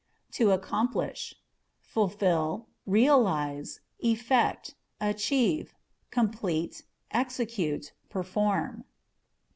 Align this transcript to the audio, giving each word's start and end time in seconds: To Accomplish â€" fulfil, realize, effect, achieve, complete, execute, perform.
To 0.31 0.49
Accomplish 0.49 1.35
â€" 1.37 1.85
fulfil, 1.85 2.67
realize, 2.87 3.81
effect, 3.99 4.73
achieve, 4.99 5.75
complete, 6.09 6.81
execute, 7.11 7.93
perform. 8.09 8.83